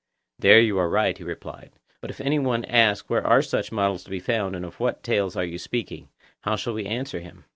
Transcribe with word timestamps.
There 0.39 0.59
you 0.59 0.79
are 0.79 0.89
right, 0.89 1.15
he 1.15 1.23
replied; 1.23 1.73
but 2.01 2.09
if 2.09 2.19
any 2.19 2.39
one 2.39 2.65
asks 2.65 3.07
where 3.07 3.23
are 3.23 3.43
such 3.43 3.71
models 3.71 4.03
to 4.05 4.09
be 4.09 4.19
found 4.19 4.55
and 4.55 4.65
of 4.65 4.79
what 4.79 5.03
tales 5.03 5.35
are 5.35 5.45
you 5.45 5.59
speaking—how 5.59 6.55
shall 6.55 6.73
we 6.73 6.87
answer 6.87 7.19
him? 7.19 7.45